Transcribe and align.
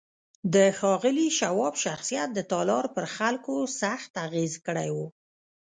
د 0.53 0.55
ښاغلي 0.77 1.27
شواب 1.39 1.73
شخصيت 1.83 2.29
د 2.33 2.39
تالار 2.51 2.85
پر 2.95 3.05
خلکو 3.15 3.55
سخت 3.81 4.11
اغېز 4.25 4.53
کړی 4.65 4.89
و. 4.95 4.97